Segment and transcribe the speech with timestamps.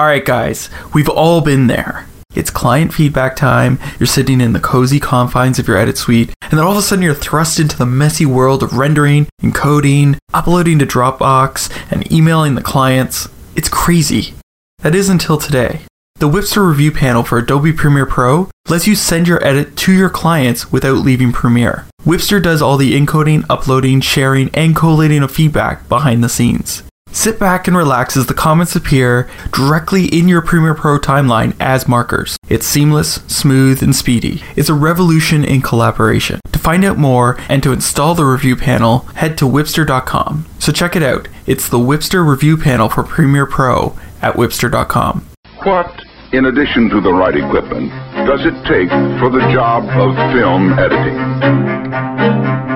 [0.00, 2.06] Alright, guys, we've all been there.
[2.34, 6.52] It's client feedback time, you're sitting in the cozy confines of your edit suite, and
[6.52, 10.78] then all of a sudden you're thrust into the messy world of rendering, encoding, uploading
[10.78, 13.28] to Dropbox, and emailing the clients.
[13.54, 14.32] It's crazy.
[14.78, 15.80] That is until today.
[16.14, 20.08] The Wipster review panel for Adobe Premiere Pro lets you send your edit to your
[20.08, 21.84] clients without leaving Premiere.
[22.06, 26.84] Wipster does all the encoding, uploading, sharing, and collating of feedback behind the scenes.
[27.12, 31.88] Sit back and relax as the comments appear directly in your Premiere Pro timeline as
[31.88, 32.36] markers.
[32.48, 34.42] It's seamless, smooth, and speedy.
[34.54, 36.40] It's a revolution in collaboration.
[36.52, 40.46] To find out more and to install the review panel, head to wipster.com.
[40.58, 41.26] So check it out.
[41.46, 45.26] It's the Wipster review panel for Premiere Pro at wipster.com.
[45.64, 45.92] What,
[46.32, 47.90] in addition to the right equipment,
[48.26, 52.69] does it take for the job of film editing?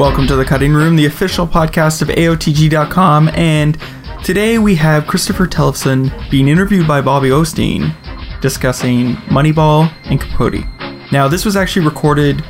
[0.00, 3.76] Welcome to the Cutting Room, the official podcast of AOTG.com, and
[4.24, 7.94] today we have Christopher Tellefsen being interviewed by Bobbie O'Steen
[8.40, 10.64] discussing Moneyball and Capote.
[11.12, 12.42] Now, this was actually recorded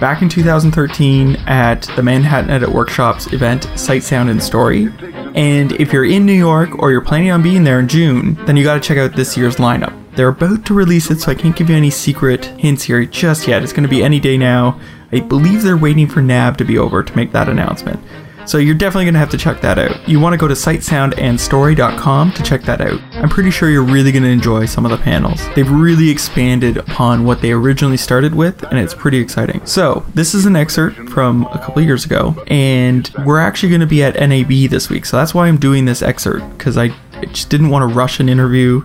[0.00, 4.92] back in 2013 at the Manhattan Edit Workshop's event Sight, Sound, and Story.
[5.34, 8.54] And if you're in New York or you're planning on being there in June, then
[8.58, 9.97] you gotta check out this year's lineup.
[10.18, 13.46] They're about to release it, so I can't give you any secret hints here just
[13.46, 13.62] yet.
[13.62, 14.80] It's gonna be any day now.
[15.12, 18.00] I believe they're waiting for NAB to be over to make that announcement.
[18.44, 20.08] So you're definitely going to have to check that out.
[20.08, 22.98] You want to go to sightsoundandstory.com to check that out.
[23.12, 25.46] I'm pretty sure you're really going to enjoy some of the panels.
[25.54, 29.64] They've really expanded upon what they originally started with, and it's pretty exciting.
[29.66, 33.86] So this is an excerpt from a couple years ago, and we're actually going to
[33.86, 35.04] be at NAB this week.
[35.04, 36.88] So that's why I'm doing this excerpt, because I
[37.26, 38.82] just didn't want to rush an interview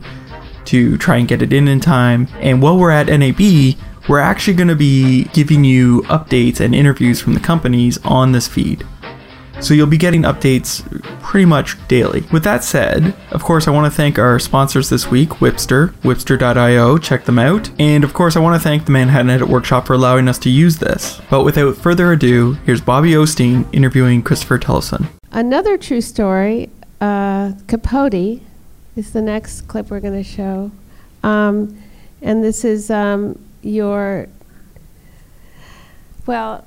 [0.74, 2.28] to try and get it in in time.
[2.40, 3.76] And while we're at NAB,
[4.10, 8.48] we're actually going to be giving you updates and interviews from the companies on this
[8.48, 8.84] feed.
[9.62, 10.84] So you'll be getting updates
[11.22, 12.22] pretty much daily.
[12.32, 16.98] With that said, of course, I want to thank our sponsors this week, Wipster, wipster.io,
[16.98, 17.70] check them out.
[17.80, 20.50] And of course, I want to thank the Manhattan Edit Workshop for allowing us to
[20.50, 21.22] use this.
[21.30, 25.08] But without further ado, here's Bobbie O'Steen interviewing Christopher Tellefsen.
[25.32, 28.42] Another true story, uh, Capote
[28.96, 30.72] is the next clip we're going to show.
[31.24, 31.82] Um,
[32.22, 34.28] and this is um, your,
[36.26, 36.66] well,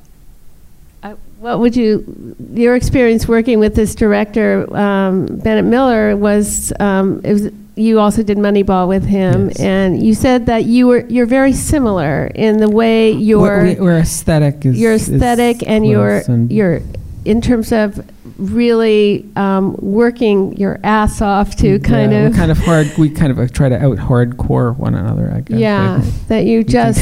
[1.03, 7.21] I, what would you, your experience working with this director, um, Bennett Miller, was, um,
[7.25, 9.61] it was, you also did Moneyball with him, Yes.
[9.61, 13.99] and you said that you were you're very similar in the way your we, we're
[13.99, 16.81] aesthetic is your is aesthetic and your and- your
[17.27, 18.05] in terms of
[18.39, 22.87] really um, working your ass off to kind yeah, of kind of hard.
[22.99, 25.33] We kind of try to out hardcore one another.
[25.35, 25.59] I guess.
[25.59, 27.01] yeah that you just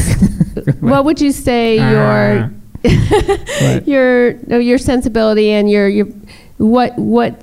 [0.80, 2.50] what would you say your
[3.84, 6.06] your no, your sensibility and your your
[6.58, 7.42] what what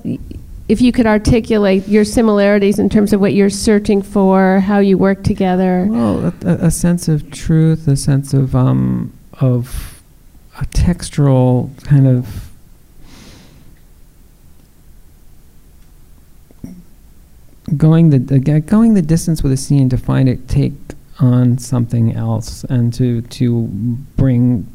[0.69, 4.97] if you could articulate your similarities in terms of what you're searching for how you
[4.97, 10.01] work together Well, a, a- a sense of truth, a sense of um of
[10.59, 12.50] a textural kind of
[17.77, 20.73] going the, g- going the distance with a scene to find it take
[21.19, 23.63] on something else and to to
[24.17, 24.67] bring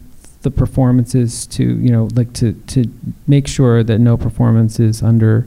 [0.43, 2.85] the performances to you know like to to
[3.27, 5.47] make sure that no performance is under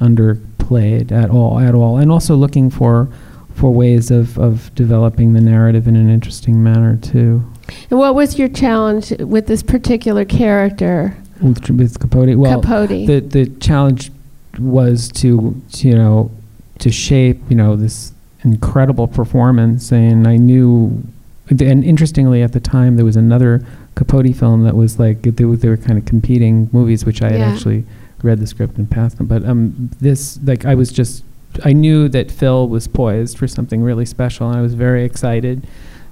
[0.00, 1.96] underplayed at all at all.
[1.96, 3.08] And also looking for
[3.54, 7.44] for ways of, of developing the narrative in an interesting manner too.
[7.88, 11.16] And what was your challenge with this particular character?
[11.40, 12.36] With, with Capote?
[12.36, 13.06] Well Capote.
[13.06, 14.10] the the challenge
[14.58, 16.30] was to, to you know
[16.78, 18.12] to shape you know this
[18.44, 19.90] incredible performance.
[19.92, 21.02] And I knew
[21.48, 23.64] and interestingly at the time there was another
[23.94, 27.30] Capote film that was like they were, they were kind of competing movies which I
[27.30, 27.84] had actually
[28.22, 29.26] read the script and passed them.
[29.26, 31.24] But um this like I was just
[31.64, 35.66] I knew that Phil was poised for something really special and I was very excited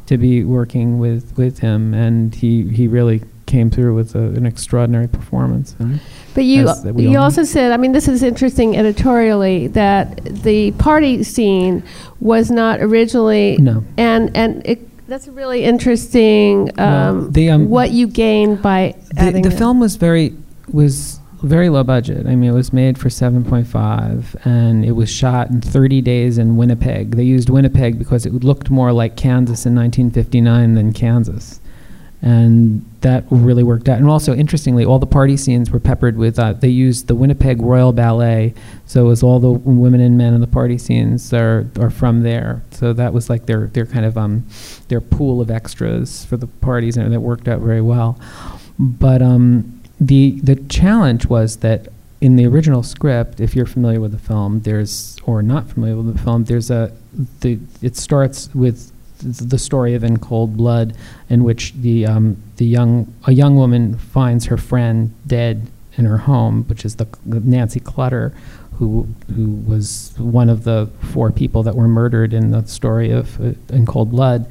[0.06, 1.94] to be working with with him.
[1.94, 6.00] And he he really came through with a, an extraordinary performance and
[6.34, 9.66] But you as that we you all also said, I mean, this is interesting editorially
[9.68, 11.82] that the party scene
[12.20, 16.70] was not originally no and and it, that's really interesting.
[16.78, 19.58] Well, Um, the, um, what you gained by the, adding the that.
[19.58, 20.32] film was very
[20.72, 22.26] was very low budget.
[22.26, 26.56] I mean, it was made for 7.5 and it was shot in 30 days in
[26.56, 27.16] Winnipeg.
[27.16, 31.60] They used Winnipeg because it looked more like Kansas in 1959 than Kansas.
[32.22, 33.98] And that really worked out.
[33.98, 37.60] And also, interestingly, all the party scenes were peppered with, uh, they used the Winnipeg
[37.60, 38.54] Royal Ballet.
[38.86, 42.22] So it was all the women and men in the party scenes are, are from
[42.22, 42.62] there.
[42.70, 44.46] So that was like their, their kind of, um,
[44.86, 48.20] their pool of extras for the parties, and that worked out very well.
[48.78, 51.88] But um, the the challenge was that
[52.20, 56.16] in the original script, if you're familiar with the film, there's or not familiar with
[56.16, 56.92] the film, there's a
[57.40, 58.92] the it starts with th-
[59.22, 60.94] the story of In Cold Blood,
[61.28, 66.18] in which the um, the young a young woman finds her friend dead in her
[66.18, 68.34] home, which is the, Nancy Clutter,
[68.74, 73.40] who who was one of the four people that were murdered in the story of
[73.40, 74.50] uh, In Cold Blood.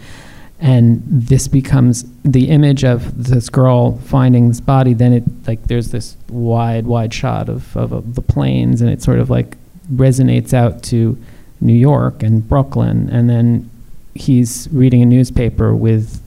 [0.59, 5.89] And this becomes the image of this girl finding this body then it like there's
[5.89, 9.57] this wide wide shot of, of, of the plains and it sort of like
[9.91, 11.17] resonates out to
[11.59, 13.70] new york and brooklyn and then
[14.13, 16.21] he's reading a newspaper with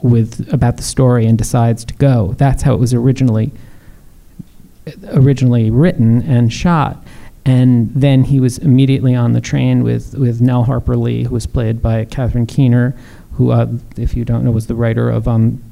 [0.00, 3.52] with about the story and decides to go that's how it was originally
[5.12, 7.04] originally written and shot
[7.44, 11.46] and then he was immediately on the train with, with Nell Harper Lee, who was
[11.46, 12.94] played by Catherine Keener,
[13.32, 13.66] who, uh,
[13.96, 15.62] if you don't know, was the writer of um,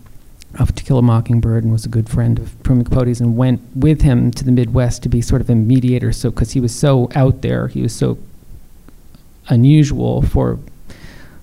[0.58, 3.60] of To Kill a Mockingbird and was a good friend of Truman Capote's, and went
[3.76, 6.12] with him to the Midwest to be sort of a mediator.
[6.12, 8.18] So, because he was so out there, he was so
[9.48, 10.58] unusual for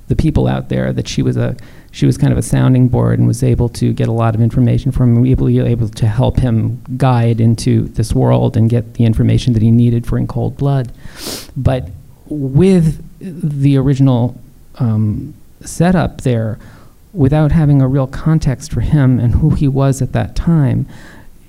[0.08, 1.56] the people out there that she was a
[1.92, 4.42] she was kind of a sounding board and was able to get a lot of
[4.42, 9.04] information from him, able, able to help him guide into this world and get the
[9.04, 10.92] information that he needed for In Cold Blood.
[11.56, 11.90] But
[12.28, 14.40] with the original
[14.76, 16.60] um, setup there
[17.14, 20.88] without having a real context for him and who he was at that time.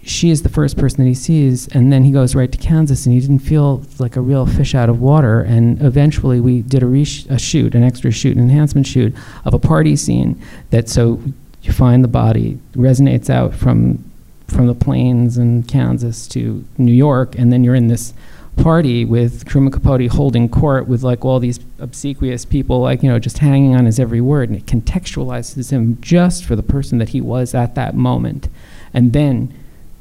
[0.09, 3.05] She is the first person that he sees, and then he goes right to Kansas,
[3.05, 5.43] and he didn't feel like a real fish out of water.
[5.43, 9.15] And eventually, we did a, resh- a shoot, an extra shoot, an enhancement shoot
[9.45, 10.41] of a party scene
[10.71, 11.21] that so
[11.63, 14.03] you find the body resonates out from
[14.47, 18.15] from the plains in Kansas to New York, and then you're in this
[18.57, 23.19] party with Truman Capote holding court with like all these obsequious people, like, you know,
[23.19, 24.49] just hanging on his every word.
[24.49, 28.49] And it contextualizes him just for the person that he was at that moment.
[28.95, 29.55] And then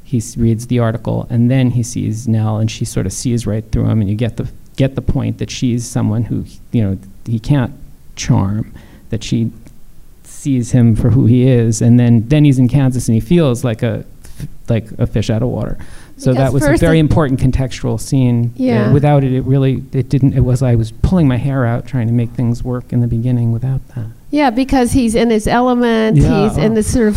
[0.08, 3.62] he reads the article, and then he sees Nell, and she sort of sees right
[3.70, 6.98] through him, and you get the, get the point that she's someone who, you know,
[7.26, 7.74] he can't
[8.16, 8.72] charm,
[9.10, 9.52] that she
[10.22, 11.82] sees him for who he is.
[11.82, 14.06] And then, then he's in Kansas, and he feels like a,
[14.70, 15.76] like a fish out of water.
[16.16, 18.46] So Because that was a very important contextual scene.
[18.46, 18.92] Uh, Yeah.
[18.92, 22.06] without it, it really, it didn't, it was, I was pulling my hair out trying
[22.06, 24.06] to make things work in the beginning without that.
[24.30, 26.16] Yeah, because he's in his element.
[26.16, 26.76] Yeah, he's in oh.
[26.76, 27.16] this sort of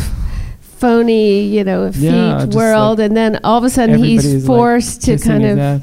[0.81, 4.44] phony, you know, effete Yeah, world, like and then all of a sudden he's like,
[4.45, 5.57] forced to kind of.
[5.60, 5.81] ass.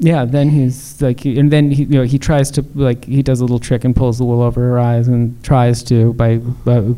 [0.00, 3.22] Yeah, then he's like, he- and then he, you know, he tries to like, he
[3.22, 6.40] does a little trick and pulls the wool over her eyes and tries to by.
[6.66, 6.94] Uh,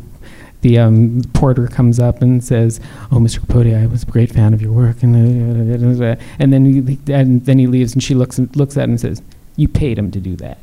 [0.61, 2.79] the um, porter comes up and says,
[3.11, 3.39] "Oh, Mr.
[3.41, 7.45] Capote, I was a great fan of your work," and uh, and then he, and
[7.45, 9.21] then he leaves, and she looks looks at him and says,
[9.55, 10.57] "You paid him to do that."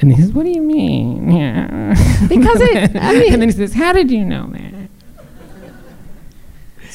[0.00, 1.94] And he says, "What do you mean?" Yeah.
[2.28, 4.74] Because it- I mean- and then he says, "How did you know that?"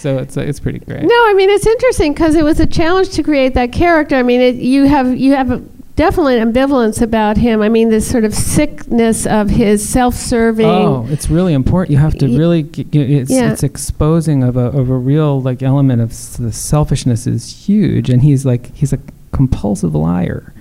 [0.04, 1.02] So it's uh, it's pretty great.
[1.04, 4.16] No, I mean it's interesting because it was a challenge to create that character.
[4.16, 5.64] I mean, it, you have you have a
[5.96, 7.62] definitely an ambivalence about him.
[7.62, 10.66] I mean, this sort of sickness of his self-serving.
[10.66, 11.92] Oh, it's really important.
[11.92, 12.64] You have to really.
[12.64, 13.52] G- g- it's, Yeah.
[13.54, 18.10] it's exposing of a of a real like element of s- the selfishness is huge,
[18.10, 19.00] and he's like he's a
[19.32, 20.54] compulsive liar.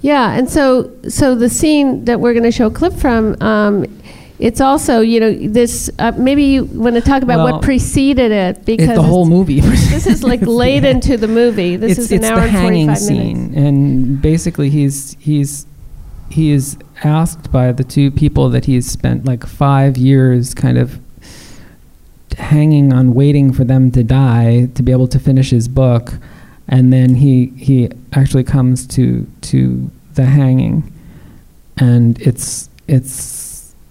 [0.00, 3.84] Yeah, and so so the scene that we're going to show a clip from, um,
[4.38, 5.90] it's also you know this.
[5.98, 9.26] Uh, maybe you want to talk about Well, what preceded it because It's the whole
[9.26, 9.60] movie.
[9.94, 11.76] This is like late ha- into the movie.
[11.76, 13.56] This it's, is an it's hour the and hanging forty-five scene, minutes.
[13.56, 15.66] and basically he's he's
[16.30, 21.00] he is asked by the two people that he's spent like five years kind of
[22.36, 26.12] hanging on waiting for them to die to be able to finish his book
[26.68, 30.92] and then he he actually comes to to the hanging
[31.78, 33.10] and it's it's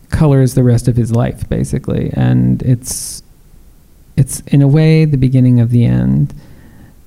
[0.10, 3.22] colors the rest of his life basically and it's
[4.16, 6.34] it's in a way the beginning of the end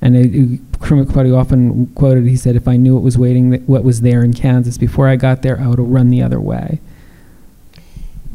[0.01, 3.85] and it, it, Capote often quoted, he said, if I knew what was waiting, what
[3.85, 6.81] was there in Kansas before I got there, I would have run the other way.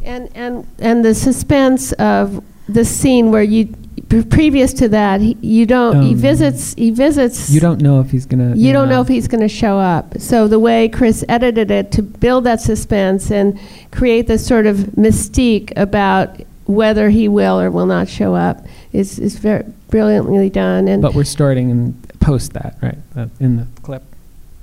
[0.04, 3.74] And and and the suspense of the scene where you
[4.08, 8.00] pre- previous to that he, you don't he Um, visits he visits You don't know
[8.00, 8.58] if he's going to.
[8.58, 10.18] you don't know if he's going to show up.
[10.20, 13.58] So the way Chris edited it to build that suspense and
[13.90, 19.18] create this sort of mystique about whether he will or will not show up is
[19.18, 20.88] is very brilliantly done.
[20.88, 22.98] And But we're starting in post that, right?
[23.14, 24.02] That in the clip.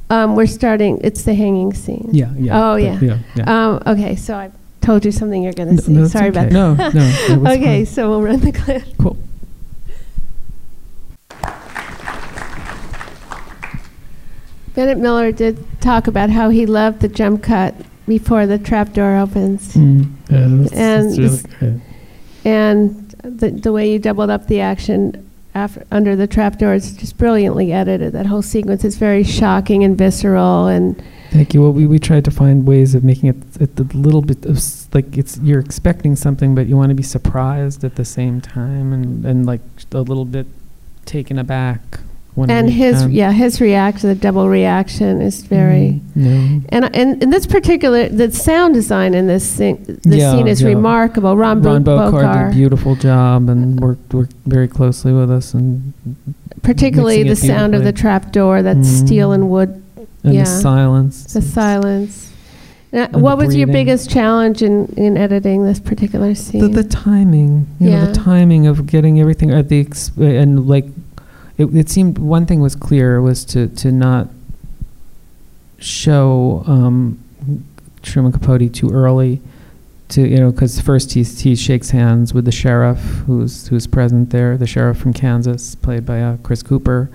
[0.09, 0.99] um, we're starting.
[1.03, 2.09] It's the hanging scene.
[2.11, 2.57] Yeah, yeah.
[2.59, 2.99] Oh, but- yeah.
[3.01, 3.67] Yeah, yeah.
[3.69, 5.91] Um, okay, so I told you something you're going to No, see.
[5.93, 6.39] no, Sorry okay.
[6.39, 6.93] about No, that.
[6.93, 7.93] no, it was okay, fine.
[7.93, 8.83] so we'll run the clip.
[8.97, 9.15] Cool.
[14.75, 17.75] Bennett Miller did talk about how he loved the jump cut
[18.07, 19.75] before the trap door opens.
[19.75, 21.81] Mm, yeah, that's, And that's really great.
[22.45, 27.17] And the, the way you doubled up the action after, under the trapdoor is just
[27.17, 28.13] brilliantly edited.
[28.13, 31.63] That whole sequence is very shocking and visceral, and Thank you.
[31.63, 34.59] Well, we, we tried to find ways of making it it a little bit of
[34.93, 38.93] like it's you're expecting something, but you want to be surprised at the same time,
[38.93, 39.61] and and like
[39.91, 40.45] a little bit
[41.05, 41.99] taken aback.
[42.35, 46.01] And his um, yeah his reaction, the double reaction, is very.
[46.15, 46.61] mm, no.
[46.69, 50.61] And and in this particular, the sound design in this thing, the Yeah, scene is
[50.61, 50.69] yeah.
[50.69, 51.37] remarkable.
[51.37, 55.53] Ron, Ron Bo- Bochar did a beautiful job and worked worked very closely with us,
[55.53, 55.93] and
[56.63, 58.85] particularly the sound of the trap door that Mm.
[58.85, 59.81] steel and wood,
[60.23, 60.43] and Yeah.
[60.43, 61.33] the silence.
[61.33, 62.29] the silence.
[62.91, 66.61] Now, what was your biggest challenge in, in editing this particular scene?
[66.61, 68.05] The, the timing, you know, Yeah.
[68.05, 70.85] the timing of getting everything at the ex- and like,
[71.57, 74.29] it, it seemed one thing was clear was to to not
[75.77, 77.23] show um,
[78.01, 79.41] Truman Capote too early.
[80.09, 84.29] To you know, because first he he shakes hands with the sheriff who's who's present
[84.31, 87.09] there, the sheriff from Kansas, played by uh, Chris Cooper,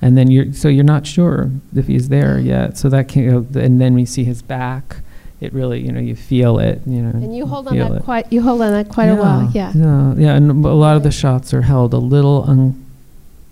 [0.00, 2.78] and then you're so you're not sure if he's there yet.
[2.78, 4.98] So that can, you know, and then we see his back.
[5.40, 6.80] It really, you know, you feel it.
[6.86, 8.02] You know, and you hold on that it.
[8.04, 9.50] quite you hold on that quite a while.
[9.52, 9.72] Yeah.
[9.74, 12.44] Yeah, yeah, and a lot of the shots are held a little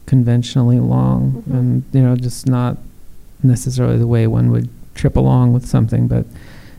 [0.07, 1.59] unconventionally long, Mhm.
[1.59, 2.77] and you know, just not
[3.43, 6.07] necessarily the way one would trip along with something.
[6.07, 6.25] But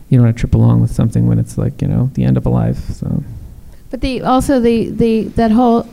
[0.08, 2.36] you don't want to trip along with something when it's like you know the end
[2.36, 2.90] of a life.
[2.94, 3.22] So
[3.90, 5.86] But the also the the that whole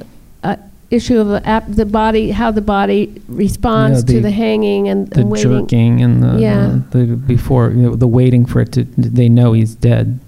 [0.43, 0.55] uh,
[0.91, 4.87] issue of the, ap- the body, how the body responds Yeah, the- to the hanging
[4.87, 5.51] and, the waiting.
[5.51, 6.79] jerking and the, Yeah.
[6.91, 10.19] the, the before you know, the waiting for it to they know he's dead.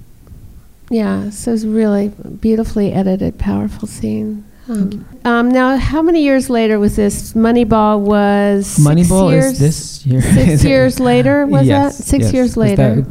[0.90, 2.12] Yeah, so it's really
[2.42, 4.44] beautifully edited, powerful scene.
[4.70, 7.34] Um, um, now, how many years later was this?
[7.34, 10.22] Moneyball was six Moneyball years, is this year.
[10.22, 12.04] Six years later was yes, that?
[12.04, 12.34] Six yes.
[12.34, 13.06] years later,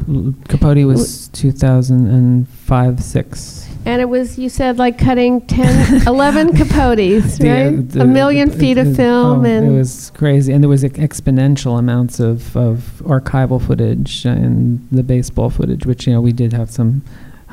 [0.49, 3.69] Capote was 2005, six.
[3.87, 7.89] and it was you said like cutting 10, 11 capotes, The, uh, right?
[7.89, 10.85] the- A million the- feet of film, oh, and it was crazy, and there was
[10.85, 16.33] ex- exponential amounts of, of archival footage and the baseball footage, which you know we
[16.33, 17.03] did have some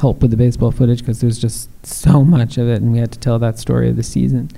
[0.03, 3.11] help with the baseball footage because there's just so much of it, and we had
[3.13, 4.49] to tell that story of the season.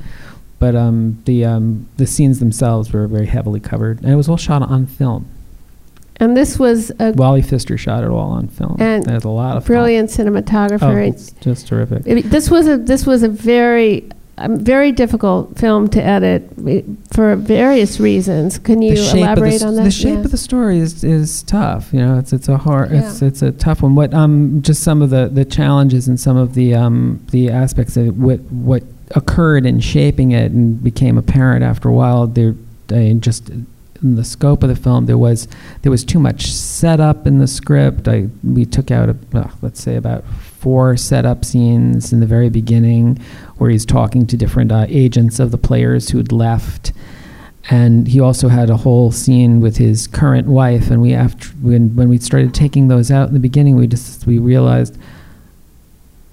[0.58, 4.38] But um, the um, the scenes themselves were very heavily covered, and it was all
[4.38, 5.28] shot on film.
[6.18, 8.78] and this was a Wally Pfister shot it all on film.
[8.80, 9.76] And There's a lot of film.
[9.78, 11.08] brilliant Oh, cinematographer.
[11.10, 12.04] it's just terrific.
[12.08, 16.82] It- this was a this was a very um, very difficult film to edit eh,
[17.14, 18.60] for various reasons.
[18.60, 19.84] Can you elaborate the, on that?
[19.86, 20.26] The shape Yeah.
[20.26, 21.94] of the story is, is tough.
[21.94, 23.28] You know, it's it's a hard, it's Yeah.
[23.30, 23.96] it's a tough one.
[23.96, 27.96] What um just some of the, the challenges and some of the um the aspects
[27.98, 32.28] of what what occurred in shaping it and became apparent after a while.
[32.28, 32.56] There,
[32.92, 35.48] I just in the scope of the film, there was
[35.84, 38.08] there was too much setup in the script.
[38.10, 40.26] I we took out a, uh, let's say about
[40.66, 43.18] four setup scenes in the very beginning,
[43.60, 46.92] where he's talking to different uh, agents of the players who'd left.
[47.70, 50.90] And he also had a whole scene with his current wife.
[50.90, 54.26] And we after when when we started taking those out in the beginning we just
[54.26, 54.98] we realized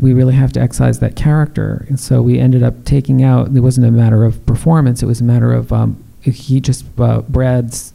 [0.01, 1.85] we really have to excise that character.
[1.91, 5.21] And so we ended up taking out it wasn't a matter of performance it was
[5.21, 7.93] a matter of um, he just uh, Brad's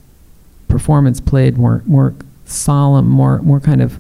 [0.67, 2.13] performance played more more
[2.45, 3.97] solemn more more kind of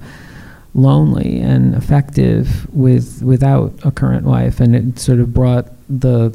[0.77, 6.29] lonely and effective with without a current wife and it sort of brought the,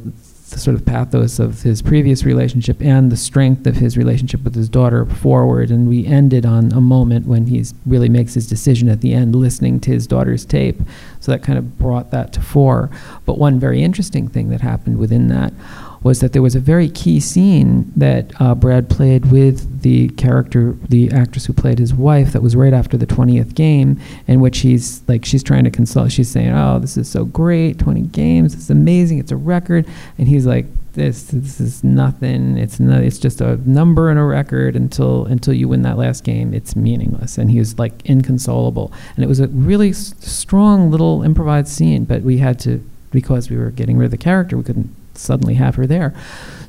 [0.51, 4.55] the sort of pathos of his previous relationship and the strength of his relationship with
[4.55, 5.71] his daughter forward.
[5.71, 9.37] And we ended on a moment when he really makes his decision at the end
[9.37, 10.81] listening to his daughter's tape.
[11.21, 12.91] So that kind of brought that to fore.
[13.25, 15.55] But one very interesting thing that happened within that
[16.03, 20.77] was that there was a very key scene that uh, Brad played with the character,
[20.89, 24.59] the actress who played his wife, that was right after the 20th game, in which
[24.59, 28.55] he's like, she's trying to console, she's saying, Oh, this is so great, 20 games,
[28.55, 29.87] it's amazing, it's a record.
[30.19, 32.59] And he's like, this, this is nothing.
[32.59, 36.23] It's not, it's just a number and a record until until you win that last
[36.23, 36.53] game.
[36.53, 37.39] It's meaningless.
[37.39, 38.93] And he was like inconsolable.
[39.17, 43.51] And it was a really s- strong little improvised scene, but we had to because
[43.51, 46.15] we were getting rid of the character, we couldn't suddenly have her there.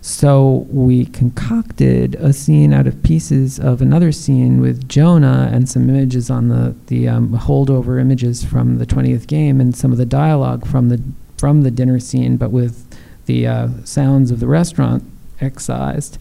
[0.01, 5.89] So we concocted a scene out of pieces of another scene with Jonah and some
[5.89, 10.05] images on the the um, holdover images from the 20th game and some of the
[10.05, 11.01] dialogue from the
[11.37, 12.85] from the dinner scene, but with
[13.25, 15.03] the uh, sounds of the restaurant
[15.39, 16.17] excised,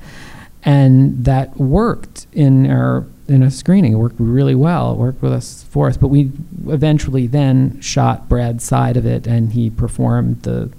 [0.65, 3.93] and that worked in our in a screening.
[3.95, 4.93] It worked really well.
[4.93, 5.97] It worked with us for us.
[5.97, 6.31] But we
[6.69, 10.71] eventually then shot Brad's side of it, and he performed the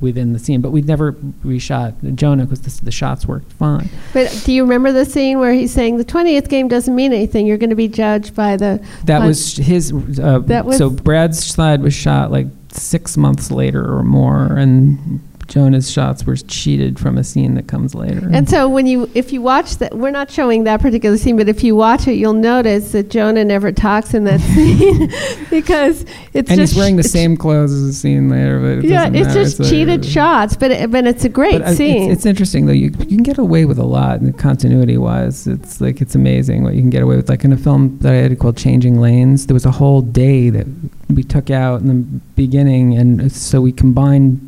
[0.00, 0.60] within the scene.
[0.60, 3.88] But we never reshot Jonah because the shots worked fine.
[4.12, 7.46] But do you remember the scene where he's saying the 20th game doesn't mean anything?
[7.46, 8.84] You're going to be judged by the.
[9.04, 9.92] That was his.
[9.92, 15.20] Uh, That was- so Brad's slide was shot like six months later or more, and
[15.48, 18.28] Jonah's shots were cheated from a scene that comes later.
[18.32, 21.48] And so when you, if you watch that, we're not showing that particular scene, but
[21.48, 25.08] if you watch it, you'll notice that Jonah never talks in that scene
[25.50, 26.02] because
[26.34, 29.06] it's and just he's wearing the same clothes as the scene later, but it Yeah,
[29.06, 29.32] it's matter.
[29.42, 32.10] just cheated shots, but it, but it's a great But, uh, scene.
[32.10, 32.72] It's, it's interesting though.
[32.72, 36.62] You, you can get away with a lot, and continuity wise, it's like it's amazing
[36.62, 37.30] what you can get away with.
[37.30, 40.50] Like in a film that I had called Changing Lanes, there was a whole day
[40.50, 40.66] that
[41.08, 41.94] we took out in the
[42.36, 44.47] beginning, and so we combined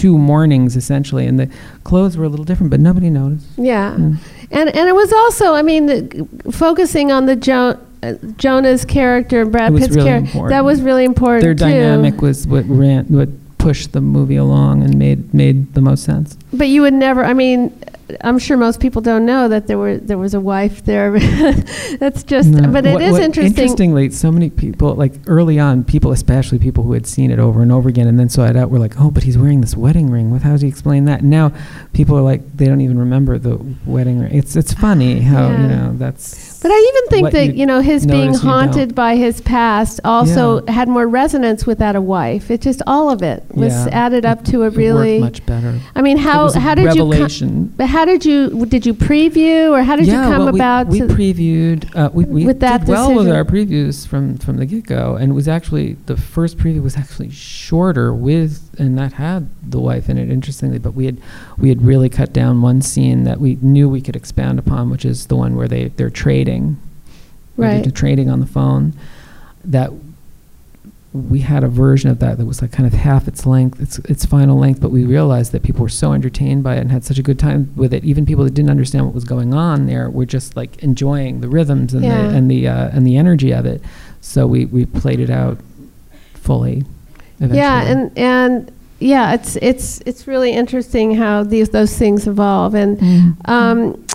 [0.00, 1.48] two mornings essentially, and the
[1.84, 3.46] clothes were a little different, but nobody noticed.
[3.56, 4.16] yeah, Mm.
[4.50, 9.44] and and it was also, I mean, the, focusing on the jo- uh, Jonah's character
[9.44, 10.26] Brad Pitt's really character.
[10.30, 10.50] important.
[10.56, 11.64] That was really important Their too.
[11.72, 13.28] dynamic was what ran, what
[13.58, 16.36] pushed the movie along, and made made the most sense.
[16.52, 17.22] But you would never.
[17.24, 17.72] I mean,
[18.22, 21.18] I'm sure most people don't know that there were there was a wife there.
[21.98, 22.48] That's just.
[22.50, 22.70] No.
[22.70, 23.56] But it What- is what- interesting.
[23.56, 27.62] Interestingly, so many people, like early on, people, especially people who had seen it over
[27.62, 29.76] and over again and then saw it out, were like, "Oh, but he's wearing this
[29.76, 30.30] wedding ring.
[30.30, 30.42] What?
[30.42, 31.52] How does he explain that?" Now,
[31.92, 34.32] people are like, they don't even remember the wedding ring.
[34.32, 35.62] It's it's funny how Yeah.
[35.62, 36.49] you know that's.
[36.62, 40.62] But I even think that you you know his being haunted by his past also
[40.64, 40.72] Yeah.
[40.72, 42.50] had more resonance without a wife.
[42.50, 43.88] It just all of it was Yeah.
[43.92, 45.18] added up to a really.
[45.20, 45.78] much better.
[45.94, 47.02] I mean, how how did you?
[47.10, 47.72] revelation.
[47.76, 48.66] but how did you?
[48.66, 50.86] Did you preview or how did yeah, you come well, about?
[50.88, 51.84] we, to, we previewed.
[51.94, 55.16] Uh, we we with that did well with our previews from from the get go,
[55.16, 59.80] and it was actually the first preview was actually shorter with, and that had the
[59.80, 60.30] wife in it.
[60.30, 61.18] Interestingly, but we had
[61.58, 65.04] we had really cut down one scene that we knew we could expand upon, which
[65.04, 66.78] is the one where they they're trading,
[67.56, 67.82] Right.
[67.82, 68.94] They're trading on the phone.
[69.64, 69.92] That
[71.12, 73.98] we had a version of that that was like kind of half its length, its
[74.00, 77.02] its final length, but we realized that people were so entertained by it and had
[77.04, 78.04] such a good time with it.
[78.04, 81.48] Even people that didn't understand what was going on there were just like enjoying the
[81.48, 82.28] rhythms and Yeah.
[82.28, 83.82] the and the uh, and the energy of it.
[84.20, 85.58] So we we played it out
[86.34, 86.84] fully.
[87.40, 87.58] Eventually.
[87.58, 92.98] yeah, and and yeah, it's it's it's really interesting how these those things evolve and.
[92.98, 93.48] Mm.
[93.48, 94.06] Um,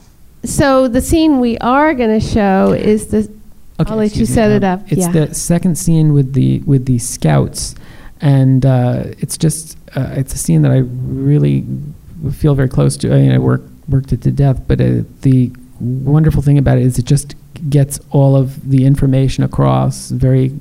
[0.44, 3.28] so the scene we are going to show is the.
[3.80, 4.36] Okay, I'll let you excuse me.
[4.36, 4.92] set it Um, up.
[4.92, 5.12] It's Yeah.
[5.26, 7.74] the second scene with the with the scouts,
[8.22, 11.66] and uh, it's just uh, it's a scene that I really
[12.32, 13.12] feel very close to.
[13.12, 16.84] I mean, I work, worked it to death, but uh, the wonderful thing about it
[16.84, 17.36] is it just
[17.70, 20.52] gets all of the information across very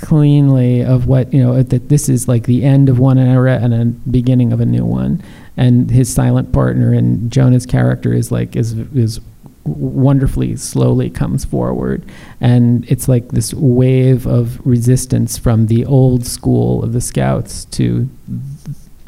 [0.00, 3.74] cleanly of what you know that this is like the end of one era and
[3.74, 5.22] a beginning of a new one
[5.56, 9.20] and his silent partner and Jonah's character is like is is
[9.64, 12.04] wonderfully slowly comes forward
[12.40, 18.08] and it's like this wave of resistance from the old school of the scouts to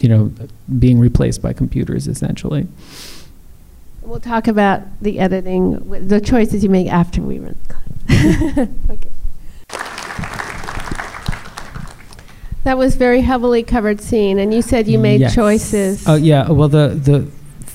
[0.01, 0.33] you know
[0.79, 2.66] being replaced by computers essentially
[4.09, 7.57] We'll talk about the editing, the choices you make after we run.
[8.90, 9.11] okay.
[12.64, 15.35] That was very heavily covered scene, and you said you made Yes.
[15.35, 16.05] choices.
[16.07, 16.51] Oh yeah.
[16.51, 17.21] Well, the the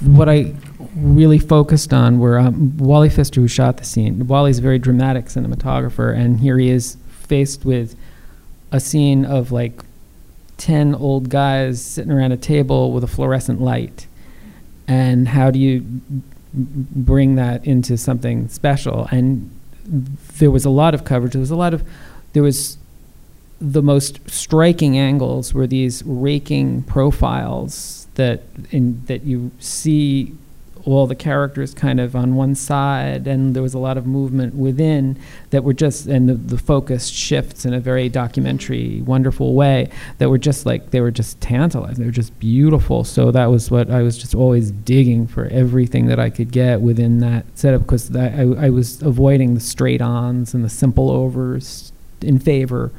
[0.08, 0.54] what I
[0.96, 4.28] really focused on were um, Wally Pfister, who shot the scene.
[4.28, 7.96] Wally's a very dramatic cinematographer, and here he is faced with
[8.72, 9.82] a scene of like
[10.58, 14.06] ten old guys sitting around a table with a fluorescent light,
[14.88, 15.84] and how do you
[16.54, 19.08] bring that into something special?
[19.12, 19.50] And
[20.38, 21.34] there was a lot of coverage.
[21.34, 21.84] There was a lot of
[22.34, 22.78] there was
[23.60, 30.36] the most striking angles were these raking profiles that in that you see
[30.86, 34.54] all the characters kind of on one side and there was a lot of movement
[34.54, 35.18] within
[35.52, 40.30] that were just and the, the focus shifts in a very documentary wonderful way that
[40.30, 43.04] were just like they were just tantalizing they were just beautiful.
[43.04, 46.82] So that was what i was just always digging for everything that i could get
[46.82, 51.94] within that setup because I, I was avoiding the straight ons and the simple overs
[52.22, 52.92] in favor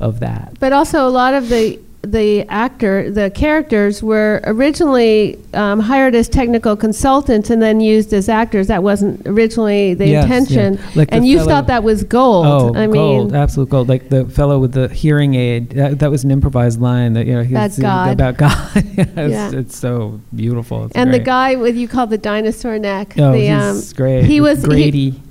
[0.00, 0.56] of that.
[0.60, 6.28] But also, a lot of the the actor, the characters were originally um, hired as
[6.28, 8.68] technical consultants and then used as actors.
[8.68, 10.74] That wasn't originally the Yes, intention.
[10.74, 10.90] yeah.
[10.94, 12.46] Like and you thought that was gold.
[12.46, 13.88] Oh, I gold, mean, absolute gold.
[13.88, 15.70] Like the fellow with the hearing aid.
[15.70, 17.42] That, that was an improvised line that you know.
[17.42, 18.12] He was, uh, God.
[18.12, 18.70] About God.
[18.76, 19.50] it's, Yeah.
[19.52, 20.84] it's so beautiful.
[20.86, 23.14] It's and the guy with you called the dinosaur neck.
[23.18, 24.24] Oh, the, he's um, great.
[24.24, 25.22] he was- he- Grady.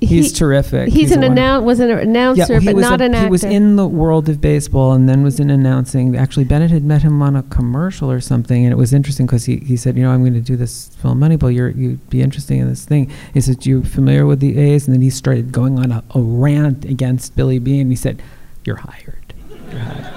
[0.00, 0.88] He's he- terrific.
[0.88, 1.64] He's, an a announcer.
[1.66, 3.26] Was an announcer, he but not a- an actor.
[3.26, 6.16] He was in the world of baseball and then was in announcing.
[6.16, 9.44] Actually, Bennett had met him on a commercial or something, and it was interesting because
[9.44, 11.54] he, he said, you know, I'm going to do this film Moneyball.
[11.54, 13.10] You're you'd be interesting in this thing.
[13.34, 14.86] He said, you familiar with the A's?
[14.86, 17.90] And then he started going on a, a rant against Billy Beane.
[17.90, 18.22] He said,
[18.64, 19.34] you're hired.
[19.70, 20.14] You're hired.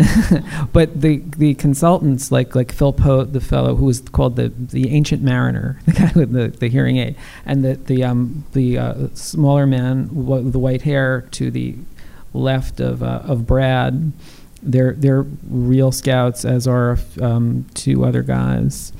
[0.72, 4.90] but the the consultants like like Phil Pote, the fellow who was called the the
[4.90, 9.08] ancient mariner, the guy with the, the hearing aid, and the the um the uh,
[9.14, 11.76] smaller man with the white hair to the
[12.32, 14.12] left of uh, of Brad,
[14.62, 18.92] they're they're real scouts, as are um, two other guys.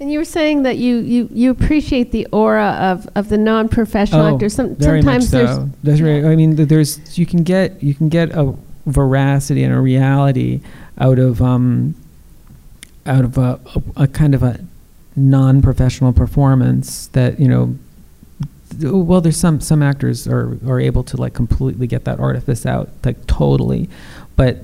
[0.00, 4.20] And you were saying that you, you, you appreciate the aura of, of the non-professional
[4.20, 4.52] Oh, actors.
[4.52, 5.70] Some, very sometimes much there's so.
[5.84, 6.24] That's right.
[6.24, 8.52] I mean, there's you can get you can get a
[8.86, 10.60] veracity and a reality
[10.98, 11.94] out of um
[13.06, 13.60] out of a,
[13.96, 14.64] a, a kind of a
[15.16, 17.76] non-professional performance that you know.
[18.80, 22.88] Well, there's some some actors are are able to like completely get that artifice out
[23.04, 23.90] like totally,
[24.36, 24.58] but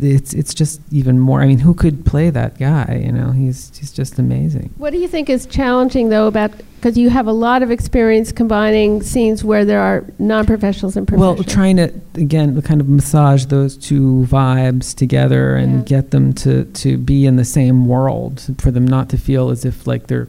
[0.00, 1.42] it's it's just even more.
[1.42, 3.02] I mean, who could play that guy?
[3.04, 4.72] You know, he's he's just amazing.
[4.78, 8.32] What do you think is challenging though about because you have a lot of experience
[8.32, 11.36] combining scenes where there are non-professionals and professionals?
[11.38, 16.00] Well, trying to again kind of massage those two vibes together and Yeah.
[16.00, 19.64] get them to to be in the same world for them not to feel as
[19.64, 20.28] if like they're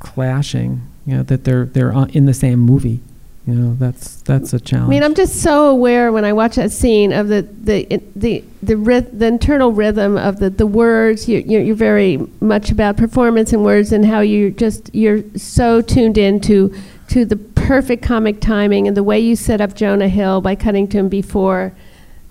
[0.00, 0.80] clashing.
[1.06, 3.00] You know that they're they're uh, in the same movie.
[3.46, 4.86] You know that's that's a I challenge.
[4.86, 8.44] I mean, I'm just so aware when I watch that scene of the the the
[8.62, 11.28] the, ryth- the internal rhythm of the, the words.
[11.28, 15.80] You, you're, you're very much about performance and words and how you just you're so
[15.82, 16.68] tuned in to
[17.08, 20.98] the perfect comic timing and the way you set up Jonah Hill by cutting to
[20.98, 21.72] him before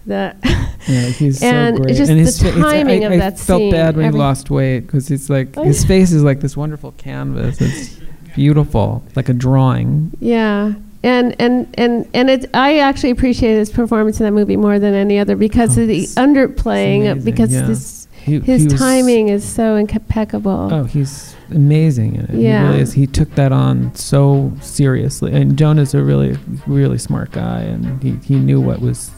[0.05, 0.33] the.
[0.87, 1.95] yeah, he's and so great.
[1.97, 4.23] just and the his it's- timing I, of I that felt bad when every- he
[4.23, 5.87] lost weight because it's like Oh, his yeah.
[5.89, 7.59] face is like this wonderful canvas.
[7.59, 7.99] It's
[8.33, 10.11] beautiful, like a drawing.
[10.21, 10.73] Yeah.
[11.03, 14.93] And and and and it, I actually appreciate his performance in that movie more than
[14.93, 17.63] any other because Oh, of the oh, underplaying, because yeah.
[17.65, 20.69] this, He, his he was- timing is so impeccable.
[20.71, 22.33] Oh, he's amazing in it.
[22.35, 22.61] Yeah.
[22.61, 22.93] He really is.
[22.93, 25.33] He took that on so seriously.
[25.33, 26.37] And Jonah's a really,
[26.67, 29.09] really smart guy, and he, he knew what was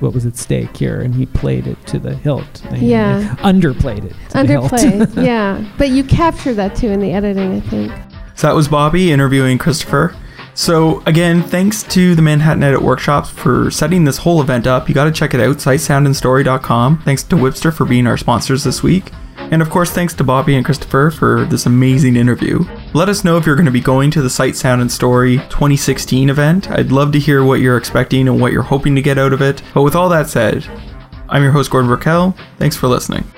[0.00, 2.62] what was at stake here, and he played it to the hilt.
[2.68, 3.34] I mean, Yeah.
[3.38, 4.12] underplayed it.
[4.30, 4.70] To The hilt.
[4.72, 5.64] Underplayed, yeah.
[5.78, 7.92] But you capture that too in the editing, I think.
[8.34, 10.14] So that was Bobbie interviewing Christopher.
[10.56, 14.88] So again, thanks to the Manhattan Edit Workshops for setting this whole event up.
[14.88, 17.02] You got to check it out, sightsoundandstory.com.
[17.02, 19.12] Thanks to Wipster for being our sponsors this week.
[19.36, 22.64] And of course, thanks to Bobbie and Christopher for this amazing interview.
[22.94, 25.36] Let us know if you're going to be going to the Sight, Sound, and Story
[25.50, 26.70] 2016 event.
[26.70, 29.42] I'd love to hear what you're expecting and what you're hoping to get out of
[29.42, 29.62] it.
[29.74, 30.66] But with all that said,
[31.28, 32.34] I'm your host, Gordon Burkell.
[32.56, 33.30] Thanks for listening.